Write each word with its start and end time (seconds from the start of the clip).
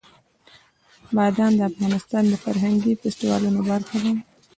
بادام 1.15 1.51
د 1.57 1.61
افغانستان 1.71 2.23
د 2.27 2.33
فرهنګي 2.43 2.93
فستیوالونو 3.01 3.59
برخه 3.69 3.97
ده. 4.03 4.13